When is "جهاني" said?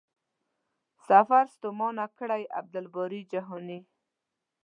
3.31-3.79